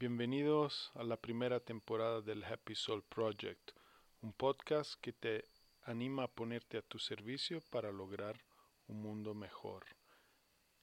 Bienvenidos 0.00 0.92
a 0.94 1.02
la 1.02 1.16
primera 1.16 1.58
temporada 1.58 2.20
del 2.20 2.44
Happy 2.44 2.76
Soul 2.76 3.02
Project, 3.02 3.72
un 4.20 4.32
podcast 4.32 4.94
que 5.00 5.12
te 5.12 5.44
anima 5.82 6.22
a 6.22 6.28
ponerte 6.28 6.78
a 6.78 6.82
tu 6.82 7.00
servicio 7.00 7.60
para 7.72 7.90
lograr 7.90 8.40
un 8.86 9.02
mundo 9.02 9.34
mejor. 9.34 9.84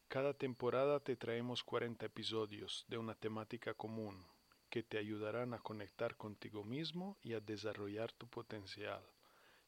Cada 0.09 0.33
temporada 0.33 0.99
te 0.99 1.15
traemos 1.15 1.63
40 1.63 2.05
episodios 2.05 2.83
de 2.89 2.97
una 2.97 3.15
temática 3.15 3.73
común 3.73 4.21
que 4.69 4.83
te 4.83 4.97
ayudarán 4.97 5.53
a 5.53 5.59
conectar 5.59 6.17
contigo 6.17 6.65
mismo 6.65 7.17
y 7.23 7.35
a 7.35 7.39
desarrollar 7.39 8.11
tu 8.11 8.27
potencial. 8.27 9.01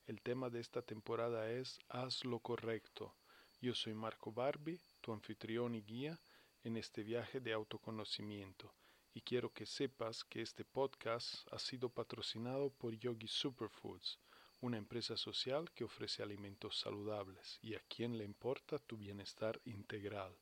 El 0.07 0.21
tema 0.21 0.49
de 0.49 0.59
esta 0.59 0.81
temporada 0.81 1.49
es 1.49 1.79
Haz 1.87 2.25
lo 2.25 2.39
correcto. 2.39 3.15
Yo 3.61 3.73
soy 3.75 3.93
Marco 3.93 4.33
Barbie, 4.33 4.81
tu 4.99 5.13
anfitrión 5.13 5.73
y 5.73 5.83
guía 5.83 6.19
en 6.65 6.75
este 6.75 7.01
viaje 7.01 7.39
de 7.39 7.53
autoconocimiento 7.53 8.73
y 9.17 9.21
quiero 9.21 9.51
que 9.51 9.65
sepas 9.65 10.23
que 10.23 10.43
este 10.43 10.63
podcast 10.63 11.51
ha 11.51 11.57
sido 11.57 11.89
patrocinado 11.89 12.69
por 12.69 12.93
Yogi 12.93 13.27
Superfoods, 13.27 14.19
una 14.61 14.77
empresa 14.77 15.17
social 15.17 15.71
que 15.71 15.83
ofrece 15.83 16.21
alimentos 16.21 16.79
saludables 16.79 17.57
y 17.63 17.73
a 17.73 17.79
quien 17.89 18.19
le 18.19 18.23
importa 18.23 18.77
tu 18.77 18.95
bienestar 18.95 19.59
integral. 19.65 20.37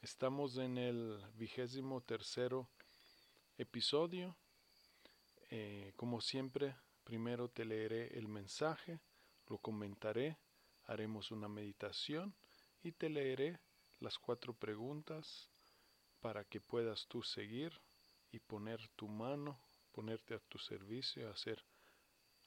Estamos 0.00 0.56
en 0.56 0.78
el 0.78 1.24
vigésimo 1.34 2.00
tercero 2.00 2.68
episodio. 3.56 4.36
Eh, 5.48 5.92
como 5.94 6.20
siempre, 6.20 6.74
primero 7.04 7.48
te 7.48 7.64
leeré 7.64 8.18
el 8.18 8.26
mensaje, 8.26 8.98
lo 9.52 9.58
comentaré, 9.58 10.38
haremos 10.84 11.30
una 11.30 11.46
meditación 11.46 12.34
y 12.82 12.92
te 12.92 13.10
leeré 13.10 13.60
las 14.00 14.18
cuatro 14.18 14.54
preguntas 14.54 15.50
para 16.20 16.42
que 16.44 16.62
puedas 16.62 17.06
tú 17.06 17.22
seguir 17.22 17.78
y 18.30 18.38
poner 18.38 18.88
tu 18.96 19.08
mano, 19.08 19.60
ponerte 19.92 20.32
a 20.32 20.38
tu 20.38 20.56
servicio, 20.56 21.30
hacer 21.30 21.62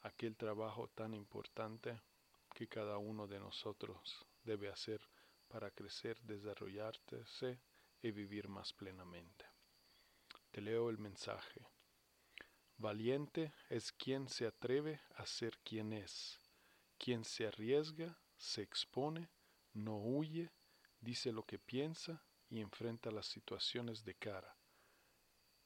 aquel 0.02 0.36
trabajo 0.36 0.88
tan 0.96 1.14
importante 1.14 2.02
que 2.56 2.68
cada 2.68 2.98
uno 2.98 3.28
de 3.28 3.40
nosotros 3.40 4.26
debe 4.44 4.70
hacer 4.70 5.00
para 5.48 5.70
crecer, 5.70 6.20
desarrollarse 6.24 7.60
y 8.02 8.10
vivir 8.10 8.48
más 8.48 8.74
plenamente. 8.74 9.46
Te 10.50 10.60
leo 10.60 10.90
el 10.90 10.98
mensaje. 10.98 11.68
Valiente 12.78 13.54
es 13.70 13.92
quien 13.92 14.28
se 14.28 14.48
atreve 14.48 15.02
a 15.18 15.28
ser 15.28 15.60
quien 15.60 15.94
es, 15.94 16.42
quien 16.98 17.24
se 17.24 17.48
arriesga, 17.48 18.20
se 18.38 18.62
expone, 18.62 19.30
no 19.74 19.98
huye, 19.98 20.52
dice 21.00 21.32
lo 21.32 21.46
que 21.46 21.60
piensa 21.60 22.24
y 22.50 22.62
enfrenta 22.62 23.12
las 23.12 23.28
situaciones 23.28 24.04
de 24.04 24.16
cara. 24.16 24.58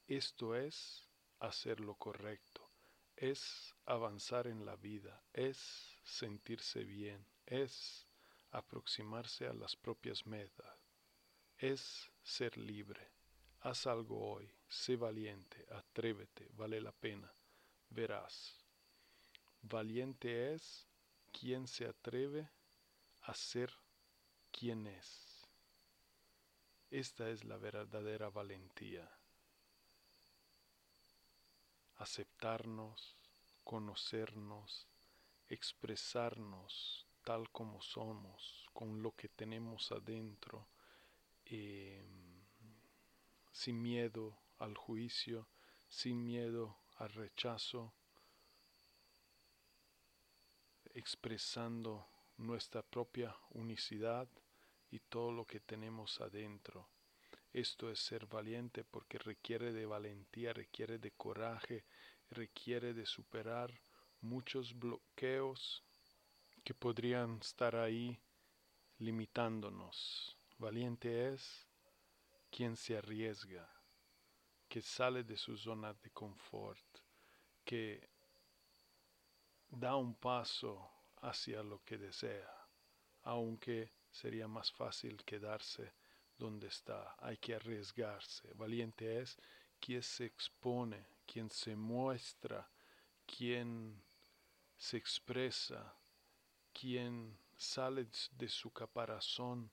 Esto 0.07 0.55
es 0.55 1.07
hacer 1.39 1.79
lo 1.79 1.95
correcto, 1.95 2.69
es 3.15 3.75
avanzar 3.85 4.47
en 4.47 4.65
la 4.65 4.75
vida, 4.75 5.23
es 5.33 5.99
sentirse 6.03 6.83
bien, 6.83 7.25
es 7.45 8.07
aproximarse 8.51 9.45
a 9.45 9.53
las 9.53 9.75
propias 9.75 10.25
metas, 10.25 10.79
es 11.57 12.11
ser 12.23 12.57
libre. 12.57 13.11
Haz 13.61 13.87
algo 13.87 14.19
hoy, 14.19 14.49
sé 14.67 14.95
valiente, 14.95 15.65
atrévete, 15.69 16.47
vale 16.53 16.79
la 16.81 16.93
pena, 16.93 17.31
verás. 17.89 18.65
Valiente 19.61 20.53
es 20.53 20.88
quien 21.31 21.67
se 21.67 21.85
atreve 21.85 22.49
a 23.21 23.33
ser 23.33 23.73
quien 24.51 24.87
es. 24.87 25.47
Esta 26.89 27.29
es 27.29 27.43
la 27.43 27.57
verdadera 27.57 28.29
valentía. 28.29 29.09
Aceptarnos, 31.95 33.17
conocernos, 33.63 34.87
expresarnos 35.47 37.05
tal 37.23 37.49
como 37.51 37.81
somos, 37.81 38.67
con 38.73 39.03
lo 39.03 39.11
que 39.11 39.29
tenemos 39.29 39.91
adentro. 39.91 40.67
Eh, 41.45 42.07
sin 43.51 43.81
miedo 43.81 44.37
al 44.57 44.77
juicio, 44.77 45.47
sin 45.89 46.23
miedo 46.23 46.77
al 46.97 47.09
rechazo, 47.09 47.93
expresando 50.93 52.07
nuestra 52.37 52.81
propia 52.81 53.35
unicidad 53.51 54.27
y 54.91 54.99
todo 54.99 55.31
lo 55.31 55.45
que 55.45 55.59
tenemos 55.59 56.19
adentro. 56.21 56.89
Esto 57.51 57.89
es 57.89 57.99
ser 57.99 58.27
valiente 58.27 58.83
porque 58.83 59.17
requiere 59.17 59.73
de 59.73 59.85
valentía, 59.85 60.53
requiere 60.53 60.99
de 60.99 61.11
coraje, 61.11 61.85
requiere 62.29 62.93
de 62.93 63.05
superar 63.05 63.71
muchos 64.21 64.77
bloqueos 64.77 65.83
que 66.63 66.73
podrían 66.73 67.39
estar 67.39 67.75
ahí 67.75 68.19
limitándonos. 68.99 70.37
Valiente 70.57 71.33
es 71.33 71.67
quien 72.51 72.75
se 72.75 72.97
arriesga, 72.97 73.67
que 74.67 74.81
sale 74.81 75.23
de 75.23 75.37
su 75.37 75.57
zona 75.57 75.93
de 75.93 76.11
confort, 76.11 76.85
que 77.63 78.09
da 79.69 79.95
un 79.95 80.15
paso 80.15 80.89
hacia 81.21 81.63
lo 81.63 81.83
que 81.83 81.97
desea, 81.97 82.67
aunque 83.23 83.91
sería 84.11 84.47
más 84.47 84.71
fácil 84.71 85.23
quedarse 85.23 85.93
donde 86.37 86.67
está. 86.67 87.15
Hay 87.19 87.37
que 87.37 87.55
arriesgarse. 87.55 88.53
Valiente 88.53 89.19
es 89.19 89.37
quien 89.79 90.01
se 90.01 90.25
expone, 90.25 91.05
quien 91.25 91.49
se 91.49 91.75
muestra, 91.75 92.69
quien 93.25 94.01
se 94.77 94.97
expresa, 94.97 95.93
quien 96.73 97.37
sale 97.57 98.07
de 98.31 98.47
su 98.47 98.71
caparazón 98.71 99.69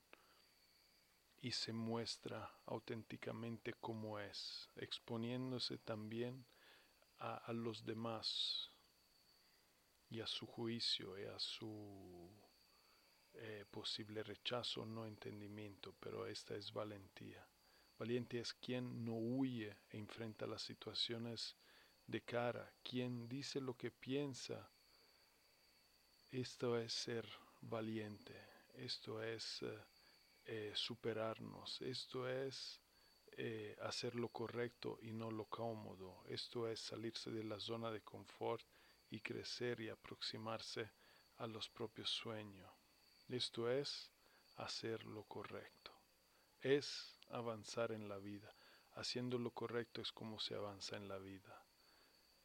y 1.40 1.52
se 1.52 1.72
muestra 1.72 2.50
auténticamente 2.66 3.74
como 3.74 4.18
es, 4.18 4.68
exponiéndose 4.76 5.78
también 5.78 6.44
a, 7.18 7.36
a, 7.36 7.52
los 7.52 7.84
demás 7.84 8.72
y 10.08 10.20
a 10.20 10.26
su 10.26 10.46
juicio 10.46 11.18
y 11.18 11.24
a 11.24 11.38
su 11.38 12.30
eh, 13.34 13.64
posible 13.70 14.22
rechazo 14.22 14.86
no 14.86 15.06
entendimiento, 15.06 15.94
pero 16.00 16.26
esta 16.26 16.54
es 16.54 16.72
valentía. 16.72 17.46
Valiente 17.98 18.40
es 18.40 18.52
quien 18.54 19.04
no 19.04 19.14
huye 19.14 19.76
e 19.90 19.98
enfrenta 19.98 20.46
las 20.46 20.62
situaciones 20.62 21.56
de 22.06 22.22
cara, 22.22 22.72
quien 22.82 23.28
dice 23.28 23.60
lo 23.60 23.76
que 23.76 23.90
piensa. 23.90 24.70
Esto 26.30 26.78
es 26.78 26.92
ser 26.92 27.26
valiente, 27.60 28.34
esto 28.74 29.22
es... 29.22 29.62
Eh, 29.62 29.78
eh, 30.48 30.70
superarnos, 30.76 31.82
esto 31.82 32.28
es 32.28 32.80
eh, 33.32 33.76
hacer 33.82 34.14
lo 34.14 34.28
correcto 34.28 34.96
y 35.02 35.12
no 35.12 35.28
lo 35.32 35.46
cómodo, 35.46 36.22
esto 36.28 36.68
es 36.68 36.78
salirse 36.78 37.32
de 37.32 37.42
la 37.42 37.58
zona 37.58 37.90
de 37.90 38.00
confort 38.02 38.64
y 39.10 39.20
crecer 39.20 39.80
y 39.80 39.88
aproximarse 39.88 40.90
a 41.36 41.46
los 41.46 41.68
propios 41.68 42.10
sueños, 42.10 42.70
esto 43.28 43.70
es 43.70 44.10
hacer 44.56 45.04
lo 45.04 45.24
correcto, 45.24 45.92
es 46.60 47.18
avanzar 47.28 47.92
en 47.92 48.08
la 48.08 48.18
vida, 48.18 48.54
haciendo 48.96 49.38
lo 49.38 49.50
correcto 49.50 50.00
es 50.00 50.10
como 50.10 50.40
se 50.40 50.54
avanza 50.54 50.96
en 50.96 51.08
la 51.08 51.18
vida. 51.18 51.62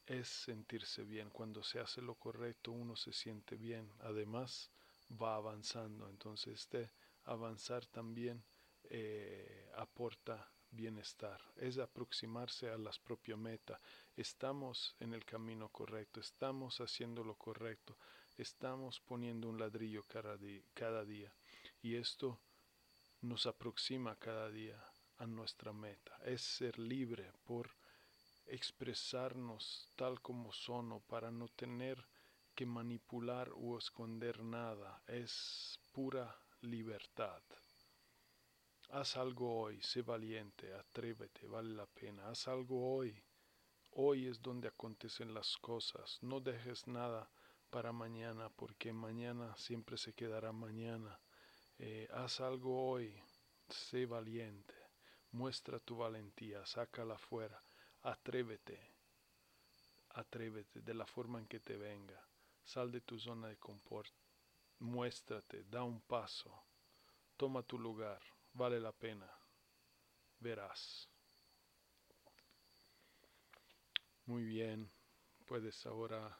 Es 0.05 0.27
sentirse 0.27 1.03
bien. 1.03 1.29
Cuando 1.29 1.63
se 1.63 1.79
hace 1.79 2.01
lo 2.01 2.15
correcto 2.15 2.71
uno 2.71 2.95
se 2.95 3.13
siente 3.13 3.55
bien. 3.55 3.89
Además 4.01 4.69
va 5.09 5.35
avanzando. 5.35 6.09
Entonces 6.09 6.59
este 6.59 6.91
avanzar 7.23 7.85
también 7.85 8.43
eh, 8.83 9.71
aporta 9.75 10.51
bienestar, 10.71 11.41
es 11.57 11.77
aproximarse 11.77 12.69
a 12.69 12.77
la 12.77 12.91
propia 13.03 13.37
meta. 13.37 13.79
Estamos 14.15 14.95
en 14.99 15.13
el 15.13 15.25
camino 15.25 15.69
correcto, 15.69 16.19
estamos 16.19 16.81
haciendo 16.81 17.23
lo 17.23 17.35
correcto, 17.35 17.97
estamos 18.37 18.99
poniendo 18.99 19.49
un 19.49 19.59
ladrillo 19.59 20.03
cada 20.07 20.37
día, 21.05 21.33
y 21.81 21.95
esto 21.95 22.39
nos 23.21 23.45
aproxima 23.45 24.15
cada 24.15 24.49
día 24.49 24.83
a 25.17 25.27
nuestra 25.27 25.71
meta. 25.71 26.17
Es 26.25 26.41
ser 26.41 26.79
libre 26.79 27.31
por 27.43 27.69
expresarnos 28.45 29.91
tal 29.95 30.19
como 30.21 30.51
son 30.51 31.01
para 31.01 31.31
no 31.31 31.47
tener 31.49 32.07
que 32.55 32.65
manipular 32.65 33.51
o 33.55 33.77
esconder 33.77 34.43
nada. 34.43 35.01
Es 35.07 35.79
pura 35.91 36.35
libertad. 36.61 37.41
Haz 38.93 39.15
algo 39.15 39.61
hoy, 39.61 39.81
sé 39.81 40.01
valiente, 40.01 40.73
atrévete, 40.73 41.47
vale 41.47 41.73
la 41.73 41.85
pena. 41.85 42.27
Haz 42.27 42.49
algo 42.49 42.93
hoy. 42.93 43.23
Hoy 43.91 44.27
es 44.27 44.41
donde 44.41 44.67
acontecen 44.67 45.33
las 45.33 45.55
cosas. 45.59 46.17
No 46.21 46.41
dejes 46.41 46.87
nada 46.87 47.31
para 47.69 47.93
mañana, 47.93 48.49
porque 48.49 48.91
mañana 48.91 49.55
siempre 49.55 49.97
se 49.97 50.11
quedará 50.11 50.51
mañana. 50.51 51.21
Eh, 51.77 52.09
haz 52.11 52.41
algo 52.41 52.89
hoy, 52.89 53.17
sé 53.69 54.05
valiente, 54.05 54.75
muestra 55.31 55.79
tu 55.79 55.95
valentía, 55.95 56.65
sácala 56.65 57.17
fuera, 57.17 57.63
atrévete, 58.01 58.77
atrévete 60.09 60.81
de 60.81 60.93
la 60.93 61.05
forma 61.05 61.39
en 61.39 61.47
que 61.47 61.61
te 61.61 61.77
venga. 61.77 62.21
Sal 62.65 62.91
de 62.91 62.99
tu 62.99 63.17
zona 63.17 63.47
de 63.47 63.57
confort, 63.57 64.11
muéstrate, 64.79 65.63
da 65.63 65.81
un 65.81 66.01
paso, 66.01 66.65
toma 67.37 67.63
tu 67.63 67.79
lugar 67.79 68.21
vale 68.53 68.79
la 68.79 68.91
pena. 68.91 69.29
Verás. 70.39 71.09
Muy 74.25 74.43
bien, 74.43 74.91
puedes 75.45 75.85
ahora 75.85 76.39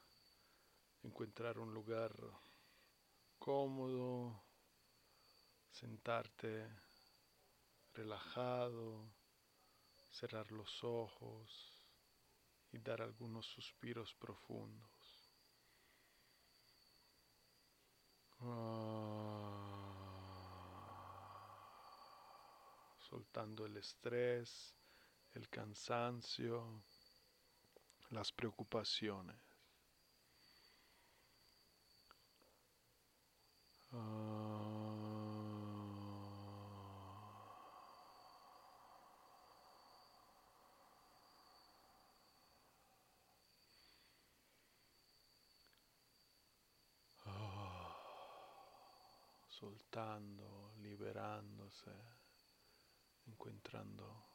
encontrar 1.04 1.60
un 1.60 1.74
lugar 1.74 2.14
cómodo, 3.38 4.44
sentarte 5.72 6.68
relajado, 7.94 9.12
cerrar 10.10 10.52
los 10.52 10.84
ojos 10.84 11.84
y 12.72 12.80
dar 12.80 13.02
algunos 13.02 13.46
suspiros 13.46 14.14
profundos. 14.16 15.32
Ah. 18.40 19.41
Soltando 23.12 23.66
el 23.66 23.76
estrés, 23.76 24.74
el 25.34 25.50
cansancio, 25.50 26.82
las 28.12 28.32
preocupaciones. 28.32 29.36
Ah. 33.92 34.48
soltando, 49.50 50.72
liberándose 50.78 52.21
encontrando 53.28 54.26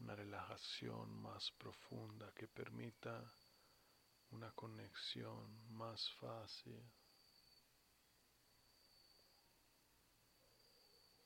una 0.00 0.14
relajación 0.14 1.10
más 1.22 1.50
profunda 1.52 2.32
que 2.34 2.48
permita 2.48 3.32
una 4.30 4.50
conexión 4.52 5.76
más 5.76 6.10
fácil. 6.20 6.80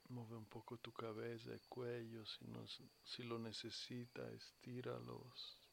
Mueve 0.09 0.37
un 0.37 0.47
poco 0.47 0.79
tu 0.79 0.93
cabeza 0.93 1.55
y 1.55 1.61
cuello 1.69 2.25
si, 2.27 2.45
si 3.05 3.23
lo 3.23 3.39
necesita, 3.39 4.29
estíralos. 4.31 5.64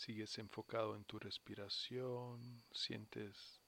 Sigues 0.00 0.38
enfocado 0.38 0.96
en 0.96 1.04
tu 1.04 1.18
respiración, 1.18 2.64
sientes 2.72 3.60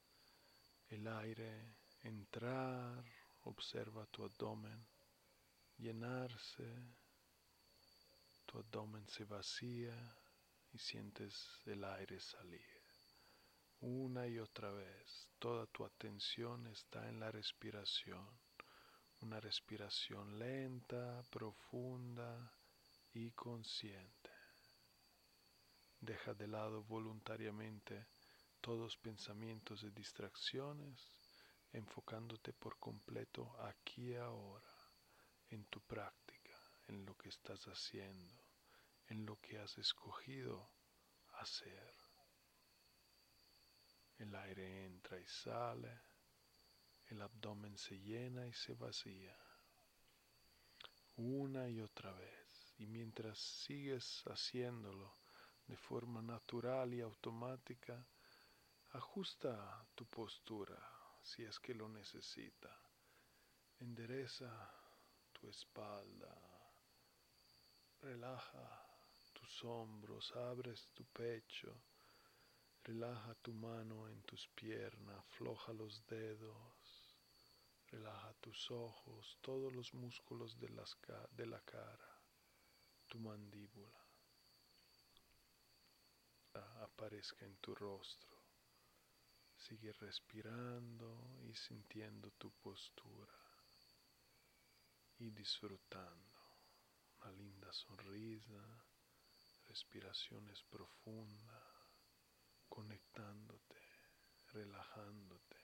el 0.89 1.07
aire 1.07 1.75
entrar, 2.05 3.05
observa 3.43 4.07
tu 4.07 4.25
abdomen 4.25 4.83
llenarse, 5.77 6.67
tu 8.47 8.57
abdomen 8.57 9.07
se 9.09 9.25
vacía 9.25 9.95
y 10.73 10.79
sientes 10.79 11.61
el 11.67 11.85
aire 11.85 12.19
salir. 12.19 12.81
Una 13.81 14.27
y 14.27 14.39
otra 14.39 14.71
vez, 14.71 15.29
toda 15.39 15.67
tu 15.67 15.85
atención 15.85 16.67
está 16.69 17.11
en 17.11 17.21
la 17.21 17.31
respiración, 17.31 18.27
una 19.21 19.39
respiración 19.39 20.39
lenta, 20.39 21.23
profunda 21.31 22.55
y 23.13 23.33
consciente. 23.33 24.42
Deja 26.03 26.35
de 26.35 26.49
lado 26.49 26.83
voluntariamente 26.83 28.09
todos 28.61 28.97
pensamientos 28.97 29.85
y 29.85 29.91
distracciones, 29.91 31.13
enfocándote 31.73 32.53
por 32.53 32.77
completo 32.81 33.55
aquí 33.61 34.11
y 34.11 34.17
ahora, 34.17 34.75
en 35.49 35.65
tu 35.67 35.81
práctica, 35.83 36.59
en 36.89 37.07
lo 37.07 37.17
que 37.17 37.29
estás 37.29 37.65
haciendo, 37.69 38.35
en 39.07 39.25
lo 39.25 39.41
que 39.41 39.61
has 39.61 39.79
escogido 39.79 40.73
hacer. 41.35 41.95
El 44.19 44.35
aire 44.35 44.87
entra 44.87 45.21
y 45.21 45.27
sale, 45.29 46.01
el 47.07 47.23
abdomen 47.23 47.79
se 47.79 48.01
llena 48.01 48.49
y 48.49 48.53
se 48.53 48.75
vacía, 48.75 49.39
una 51.15 51.69
y 51.69 51.81
otra 51.81 52.11
vez. 52.11 52.75
Y 52.79 52.89
mientras 52.89 53.39
sigues 53.39 54.25
haciéndolo, 54.27 55.22
de 55.73 55.79
forma 55.79 56.21
natural 56.21 56.93
y 56.93 57.01
automática, 57.01 58.07
ajusta 58.91 59.87
tu 59.95 60.05
postura 60.05 60.79
si 61.23 61.45
es 61.45 61.59
que 61.59 61.73
lo 61.73 61.89
necesita. 61.89 62.71
Endereza 63.79 64.53
tu 65.33 65.49
espalda, 65.49 66.37
relaja 68.03 68.87
tus 69.33 69.65
hombros, 69.65 70.37
abres 70.37 70.91
tu 70.93 71.07
pecho, 71.07 71.73
relaja 72.85 73.35
tu 73.37 73.55
mano 73.55 74.11
en 74.11 74.21
tus 74.25 74.47
piernas, 74.49 75.17
afloja 75.21 75.73
los 75.73 76.05
dedos, 76.07 77.17
relaja 77.87 78.35
tus 78.43 78.71
ojos, 78.71 79.39
todos 79.41 79.73
los 79.73 79.95
músculos 79.95 80.61
de, 80.61 80.69
de 81.31 81.47
la 81.47 81.61
cara, 81.61 82.21
tu 83.09 83.19
mandíbula 83.19 84.12
aparezca 86.61 87.45
en 87.45 87.57
tu 87.57 87.75
rostro. 87.75 88.37
Sigue 89.57 89.93
respirando 89.93 91.39
y 91.49 91.55
sintiendo 91.55 92.31
tu 92.33 92.51
postura 92.51 93.39
y 95.19 95.31
disfrutando 95.31 96.41
una 97.21 97.33
linda 97.33 97.73
sonrisa, 97.73 98.85
respiraciones 99.69 100.63
profundas, 100.65 101.65
conectándote, 102.69 103.81
relajándote, 104.53 105.57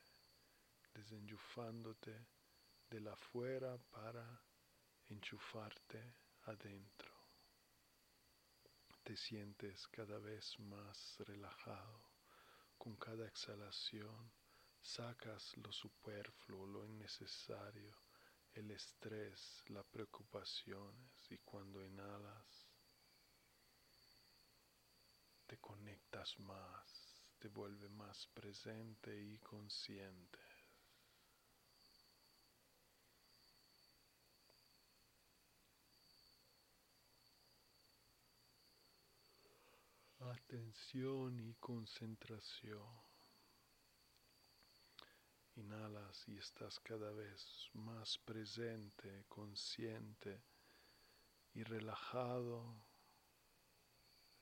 desenchufándote 0.95 2.27
de 2.89 3.01
la 3.01 3.13
afuera 3.13 3.77
para 3.91 4.41
enchufarte 5.09 6.15
adentro 6.45 7.18
te 9.09 9.17
sientes 9.17 9.89
cada 9.89 10.19
vez 10.19 10.61
más 10.61 11.17
relajado. 11.21 12.11
Con 12.77 12.95
cada 12.97 13.27
exhalación 13.27 14.31
sacas 14.83 15.57
lo 15.57 15.73
superfluo, 15.73 16.67
lo 16.67 16.85
innecesario, 16.85 17.97
el 18.53 18.71
estrés, 18.71 19.65
las 19.69 19.87
preocupaciones 19.87 21.27
y 21.31 21.39
cuando 21.39 21.83
inhalas 21.83 22.69
te 25.47 25.57
conectas 25.57 26.39
más, 26.41 27.25
te 27.39 27.49
vuelve 27.49 27.89
más 27.89 28.27
presente 28.35 29.19
y 29.19 29.39
consciente. 29.39 30.48
Atención 40.49 41.39
y 41.41 41.55
concentración. 41.57 42.89
Inhalas 45.57 46.27
y 46.27 46.39
estás 46.39 46.81
cada 46.81 47.11
vez 47.13 47.69
más 47.75 48.17
presente, 48.17 49.27
consciente 49.29 50.43
y 51.53 51.63
relajado. 51.65 52.87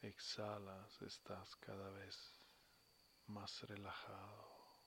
Exhalas, 0.00 1.02
estás 1.02 1.56
cada 1.56 1.90
vez 1.90 2.16
más 3.26 3.62
relajado. 3.62 4.78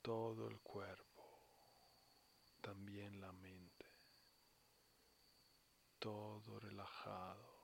Todo 0.00 0.46
el 0.46 0.60
cuerpo, 0.60 1.42
también 2.60 3.20
la 3.20 3.32
mente. 3.32 3.86
Todo 5.98 6.60
relajado 6.60 7.55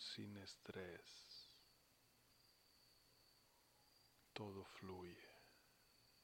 sin 0.00 0.36
estrés. 0.38 1.50
Todo 4.32 4.64
fluye. 4.64 5.28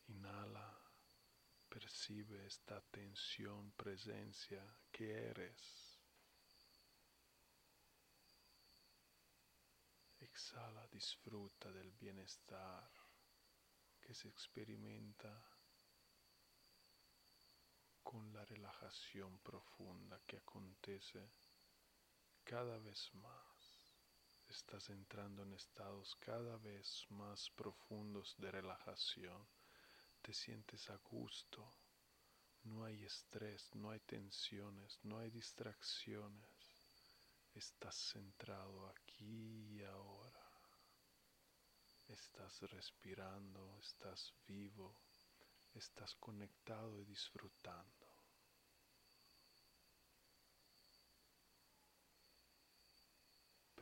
Inhala, 0.09 0.81
percibe 1.69 2.47
esta 2.47 2.81
tensión, 2.81 3.73
presencia 3.73 4.65
que 4.91 5.13
eres. 5.13 6.01
Exhala, 10.21 10.87
disfruta 10.89 11.71
del 11.71 11.93
bienestar 11.93 12.91
que 14.01 14.15
se 14.15 14.29
experimenta 14.29 15.33
con 18.03 18.33
la 18.33 18.45
relajación 18.45 19.39
profunda 19.41 20.21
que 20.27 20.37
acontece 20.39 21.29
cada 22.45 22.79
vez 22.79 23.13
más 23.15 23.56
estás 24.49 24.91
entrando 24.91 25.43
en 25.43 25.53
estados 25.53 26.15
cada 26.17 26.57
vez 26.59 27.07
más 27.11 27.51
profundos 27.51 28.35
de 28.39 28.51
relajación. 28.51 29.47
Te 30.23 30.33
sientes 30.33 30.89
a 30.91 30.97
gusto. 30.97 31.73
No 32.65 32.85
hay 32.85 33.05
estrés, 33.05 33.75
no 33.75 33.91
hay 33.91 34.01
tensiones, 34.01 34.99
no 35.05 35.19
hay 35.19 35.31
distracciones. 35.31 36.51
Estás 37.55 37.95
centrado 37.95 38.89
aquí 38.89 39.77
y 39.77 39.83
ahora. 39.83 40.47
Estás 42.09 42.63
respirando, 42.71 43.79
estás 43.79 44.33
vivo, 44.47 45.01
estás 45.75 46.15
conectado 46.17 47.01
y 47.01 47.05
disfrutando. 47.05 48.06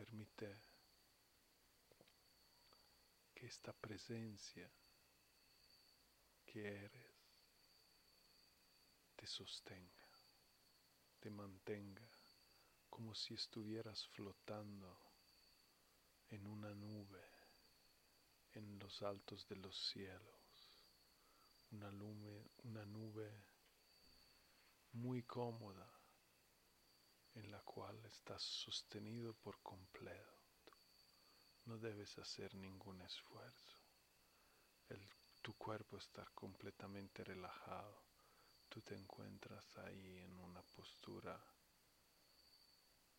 Permite 0.05 0.55
que 3.35 3.47
esta 3.47 3.73
presencia 3.73 4.71
que 6.45 6.85
eres 6.85 7.15
te 9.17 9.27
sostenga, 9.27 10.07
te 11.21 11.31
mantenga 11.31 12.07
como 12.91 13.15
si 13.15 13.33
estuvieras 13.33 14.07
flotando 14.09 14.95
en 16.29 16.47
una 16.49 16.75
nube 16.75 17.25
en 18.53 18.79
los 18.79 19.01
altos 19.01 19.49
de 19.49 19.57
los 19.57 19.75
cielos, 19.89 20.85
una, 21.71 21.89
una 22.63 22.85
nube 22.85 23.33
muy 24.93 25.23
cómoda 25.23 26.04
en 27.35 27.51
la 27.51 27.61
cual 27.63 28.05
estás 28.07 28.43
sostenido 28.43 29.35
por 29.35 29.61
completo. 29.61 30.79
No 31.65 31.79
debes 31.79 32.19
hacer 32.19 32.55
ningún 32.55 33.01
esfuerzo. 33.01 33.79
tu 35.43 35.55
cuerpo 35.59 35.99
está 35.99 36.25
completamente 36.35 37.23
relajado. 37.23 38.03
Tú 38.69 38.81
te 38.81 38.95
encuentras 38.95 39.77
ahí 39.79 40.19
en 40.19 40.39
una 40.39 40.63
postura 40.63 41.39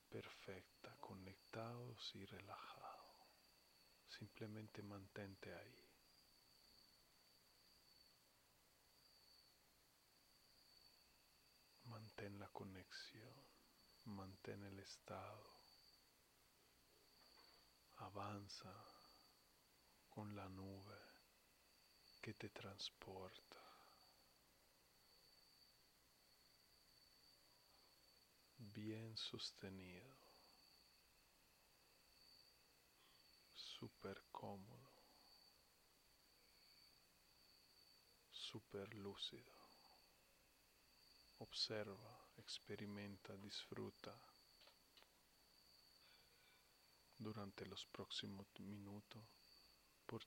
perfecta, 0.09 0.95
conectados 0.99 2.15
y 2.15 2.25
relajado. 2.25 3.27
Simplemente 4.07 4.81
mantente 4.81 5.53
ahí. 5.53 5.89
Mantén 11.83 12.39
la 12.39 12.47
conexión 12.49 13.44
mantén 14.05 14.63
el 14.63 14.79
estado, 14.79 15.59
avanza 17.97 18.73
con 20.09 20.35
la 20.35 20.47
nube 20.49 20.99
que 22.21 22.33
te 22.33 22.49
transporta. 22.49 23.61
Bien 28.57 29.15
sostenido, 29.17 30.15
súper 33.53 34.21
cómodo, 34.31 34.91
súper 38.31 38.93
lúcido. 38.95 39.53
Observa 41.39 42.24
experimenta, 42.37 43.35
disfruta 43.37 44.13
durante 47.17 47.65
los 47.65 47.85
próximos 47.87 48.47
minutos 48.59 49.23
por 50.05 50.23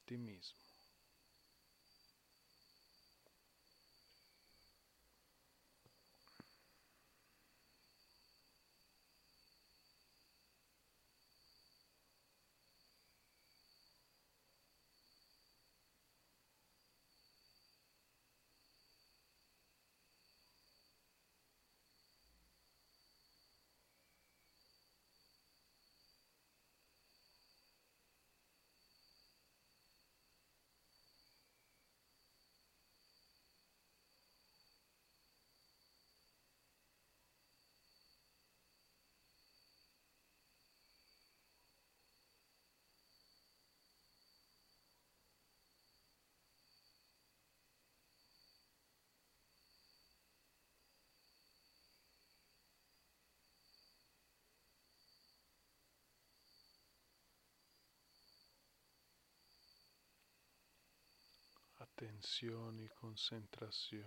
atención 61.99 62.79
y 62.79 62.89
concentración. 62.91 64.07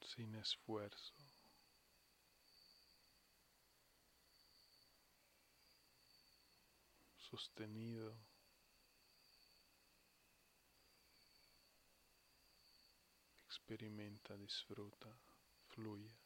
Sin 0.00 0.32
esfuerzo. 0.36 1.12
Sostenido. 7.18 8.14
Experimenta, 13.48 14.36
disfruta, 14.36 15.08
fluye. 15.70 16.25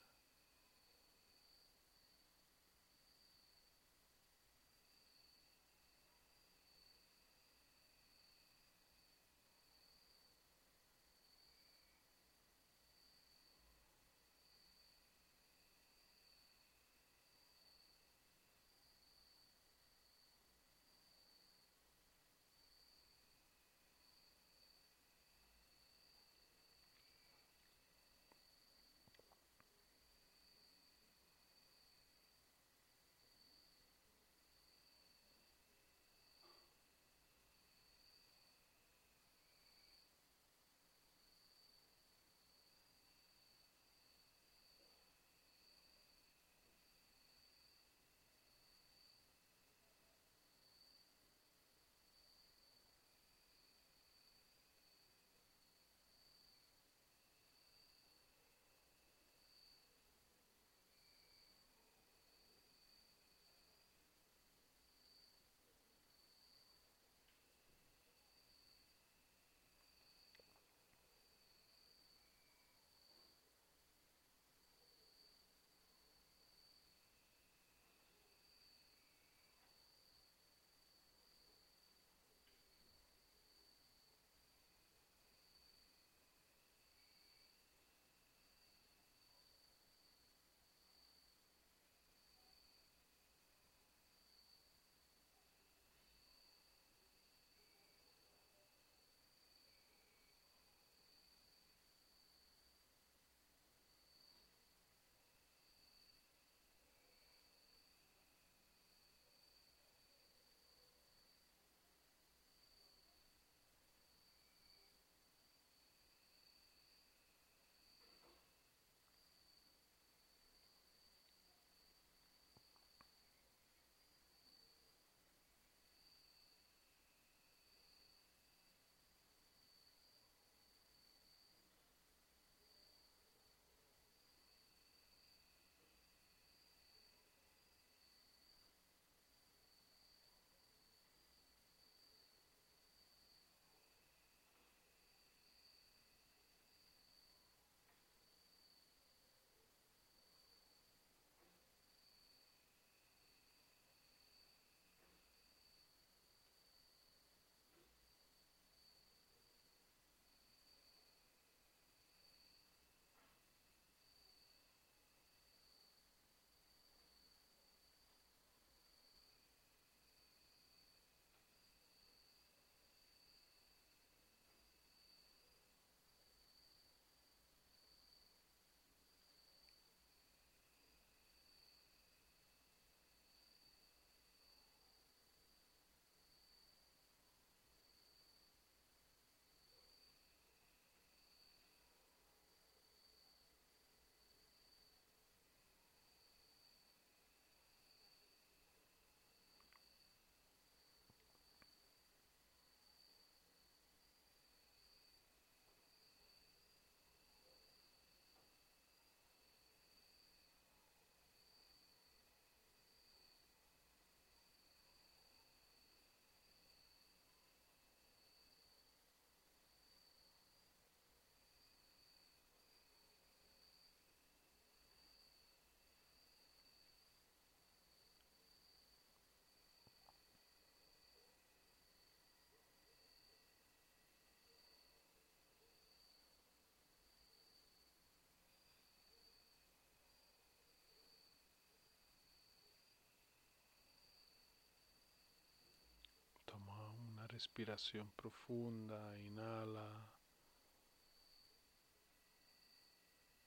Respiración 247.40 248.10
profunda, 248.10 249.18
inhala. 249.18 250.12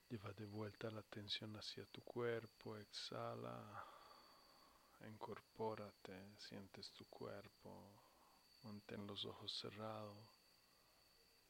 Lleva 0.10 0.34
de 0.34 0.48
vuelta 0.48 0.90
la 0.90 1.02
atención 1.02 1.56
hacia 1.58 1.86
tu 1.86 2.02
cuerpo, 2.02 2.76
exhala, 2.76 3.86
incorpórate, 5.08 6.36
sientes 6.40 6.92
tu 6.94 7.06
cuerpo, 7.06 8.02
mantén 8.64 9.06
los 9.06 9.26
ojos 9.26 9.54
cerrados, 9.62 10.42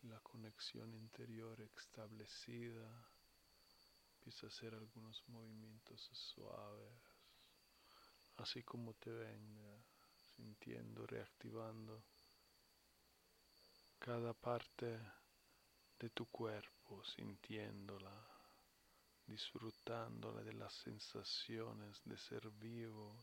la 0.01 0.19
conexión 0.19 0.93
interior 0.95 1.61
establecida, 1.61 3.07
empieza 4.15 4.47
a 4.47 4.49
hacer 4.49 4.73
algunos 4.75 5.23
movimientos 5.29 6.09
suaves, 6.11 7.03
así 8.35 8.63
como 8.63 8.93
te 8.95 9.11
venga, 9.11 9.81
sintiendo, 10.35 11.07
reactivando 11.07 12.03
cada 14.03 14.33
parte 14.33 14.99
de 15.97 16.09
tu 16.09 16.25
cuerpo, 16.25 17.01
sintiéndola 17.05 18.11
disfrutando 19.25 20.33
de 20.33 20.51
las 20.51 20.73
sensaciones 20.73 22.01
de 22.03 22.17
ser 22.17 22.49
vivos. 22.51 23.15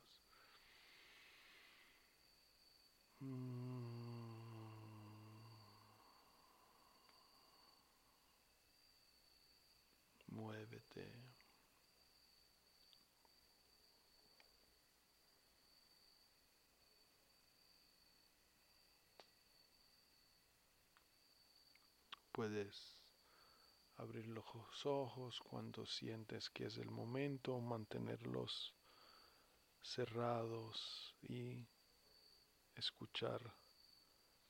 Mm. 3.21 3.61
Muévete. 10.29 11.30
Puedes 22.41 22.97
abrir 23.99 24.27
los 24.29 24.47
ojos 24.87 25.39
cuando 25.41 25.85
sientes 25.85 26.49
que 26.49 26.65
es 26.65 26.79
el 26.79 26.91
momento, 26.91 27.61
mantenerlos 27.61 28.75
cerrados 29.83 31.15
y 31.21 31.69
escuchar 32.77 33.43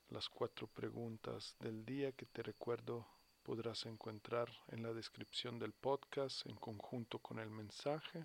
las 0.06 0.28
cuatro 0.28 0.68
preguntas 0.68 1.56
del 1.58 1.84
día 1.84 2.12
que 2.12 2.26
te 2.26 2.44
recuerdo 2.44 3.08
podrás 3.42 3.84
encontrar 3.86 4.48
en 4.68 4.84
la 4.84 4.92
descripción 4.92 5.58
del 5.58 5.72
podcast 5.72 6.46
en 6.46 6.54
conjunto 6.54 7.18
con 7.18 7.40
el 7.40 7.50
mensaje. 7.50 8.24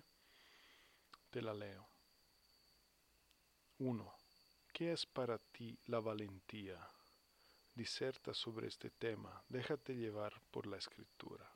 Te 1.30 1.42
la 1.42 1.54
leo. 1.54 1.88
1. 3.78 4.14
¿Qué 4.72 4.92
es 4.92 5.06
para 5.06 5.38
ti 5.38 5.76
la 5.86 5.98
valentía? 5.98 6.88
Diserta 7.76 8.32
sobre 8.32 8.68
este 8.68 8.88
tema, 8.88 9.44
déjate 9.50 9.94
llevar 9.94 10.40
por 10.50 10.66
la 10.66 10.78
escritura. 10.78 11.46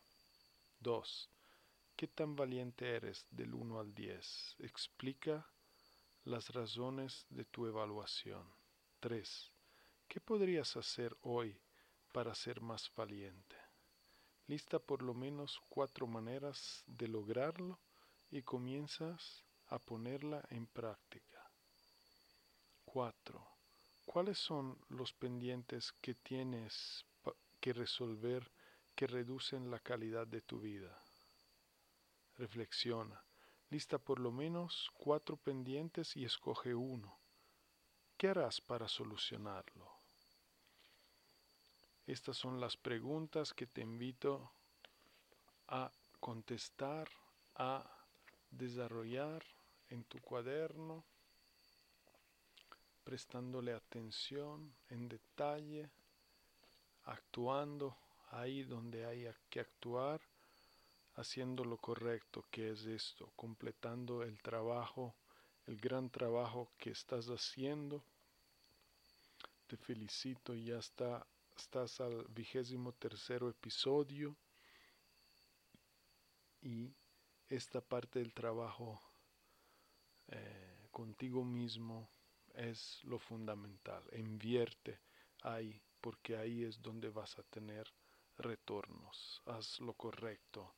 2. 0.80 1.30
¿Qué 1.96 2.08
tan 2.08 2.36
valiente 2.36 2.94
eres 2.94 3.26
del 3.30 3.54
1 3.54 3.80
al 3.80 3.94
10? 3.94 4.56
Explica 4.58 5.50
las 6.24 6.50
razones 6.50 7.24
de 7.30 7.46
tu 7.46 7.64
evaluación. 7.64 8.46
3. 9.00 9.50
¿Qué 10.08 10.20
podrías 10.20 10.76
hacer 10.76 11.16
hoy 11.22 11.58
para 12.12 12.34
ser 12.34 12.60
más 12.60 12.92
valiente? 12.94 13.56
Lista 14.46 14.78
por 14.78 15.00
lo 15.00 15.14
menos 15.14 15.58
cuatro 15.70 16.06
maneras 16.06 16.84
de 16.86 17.08
lograrlo 17.08 17.80
y 18.30 18.42
comienzas 18.42 19.42
a 19.68 19.78
ponerla 19.78 20.44
en 20.50 20.66
práctica. 20.66 21.50
4. 22.84 23.59
¿Cuáles 24.12 24.40
son 24.40 24.76
los 24.88 25.12
pendientes 25.12 25.92
que 26.00 26.16
tienes 26.16 27.06
que 27.60 27.72
resolver 27.72 28.50
que 28.96 29.06
reducen 29.06 29.70
la 29.70 29.78
calidad 29.78 30.26
de 30.26 30.40
tu 30.40 30.58
vida? 30.58 31.00
Reflexiona. 32.36 33.22
Lista 33.68 33.98
por 33.98 34.18
lo 34.18 34.32
menos 34.32 34.90
cuatro 34.94 35.36
pendientes 35.36 36.16
y 36.16 36.24
escoge 36.24 36.74
uno. 36.74 37.20
¿Qué 38.16 38.26
harás 38.26 38.60
para 38.60 38.88
solucionarlo? 38.88 39.88
Estas 42.04 42.36
son 42.36 42.58
las 42.58 42.76
preguntas 42.76 43.54
que 43.54 43.68
te 43.68 43.80
invito 43.80 44.50
a 45.68 45.92
contestar, 46.18 47.08
a 47.54 47.88
desarrollar 48.50 49.44
en 49.88 50.02
tu 50.02 50.20
cuaderno 50.20 51.04
prestándole 53.04 53.72
atención 53.72 54.74
en 54.88 55.08
detalle, 55.08 55.90
actuando 57.04 57.96
ahí 58.30 58.62
donde 58.62 59.04
haya 59.04 59.34
que 59.48 59.60
actuar, 59.60 60.20
haciendo 61.14 61.64
lo 61.64 61.76
correcto, 61.76 62.44
que 62.50 62.70
es 62.70 62.84
esto, 62.86 63.32
completando 63.36 64.22
el 64.22 64.40
trabajo, 64.40 65.14
el 65.66 65.78
gran 65.78 66.10
trabajo 66.10 66.70
que 66.78 66.90
estás 66.90 67.26
haciendo. 67.26 68.02
Te 69.66 69.76
felicito, 69.76 70.54
ya 70.54 70.78
está, 70.78 71.26
estás 71.56 72.00
al 72.00 72.24
vigésimo 72.28 72.92
tercero 72.92 73.48
episodio 73.48 74.36
y 76.62 76.92
esta 77.48 77.80
parte 77.80 78.18
del 78.18 78.32
trabajo 78.32 79.00
eh, 80.28 80.88
contigo 80.90 81.44
mismo 81.44 82.08
es 82.54 83.00
lo 83.04 83.18
fundamental. 83.18 84.02
Invierte 84.12 85.00
ahí, 85.42 85.80
porque 86.00 86.36
ahí 86.36 86.64
es 86.64 86.80
donde 86.80 87.10
vas 87.10 87.38
a 87.38 87.42
tener 87.44 87.92
retornos. 88.38 89.42
Haz 89.46 89.80
lo 89.80 89.94
correcto. 89.94 90.74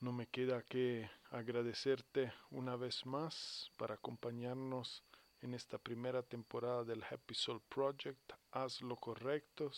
No 0.00 0.12
me 0.12 0.26
queda 0.26 0.62
que 0.62 1.10
agradecerte 1.30 2.32
una 2.50 2.76
vez 2.76 3.04
más 3.04 3.70
para 3.76 3.94
acompañarnos 3.94 5.04
en 5.42 5.54
esta 5.54 5.78
primera 5.78 6.22
temporada 6.22 6.84
del 6.84 7.04
Happy 7.04 7.34
Soul 7.34 7.60
Project. 7.68 8.32
Haz 8.52 8.80
lo 8.80 8.96
correcto. 8.96 9.70